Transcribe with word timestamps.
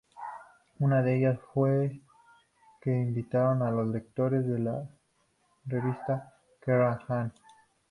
Una 0.79 1.03
de 1.03 1.15
ellas 1.15 1.39
fue 1.53 2.01
que 2.81 2.89
invitaron 2.89 3.61
a 3.61 3.69
los 3.69 3.87
lectores 3.89 4.47
de 4.47 4.57
la 4.57 4.89
revista 5.65 6.33
"Kerrang! 6.59 7.31